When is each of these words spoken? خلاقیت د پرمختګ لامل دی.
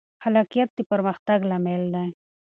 خلاقیت 0.23 0.69
د 0.75 0.79
پرمختګ 0.91 1.39
لامل 1.49 1.83
دی. 1.93 2.07